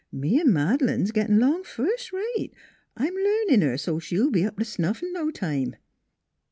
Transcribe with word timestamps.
Me 0.11 0.39
an' 0.39 0.47
Mad'lane's 0.51 1.11
gittin' 1.11 1.37
long 1.37 1.63
first 1.63 2.11
rate. 2.11 2.55
I'm 2.97 3.13
learnin' 3.13 3.61
her, 3.61 3.77
so 3.77 3.97
't 3.99 4.01
she'll 4.01 4.31
be 4.31 4.43
up 4.43 4.57
t' 4.57 4.63
snuff 4.63 5.03
in 5.03 5.13
no 5.13 5.29
time." 5.29 5.75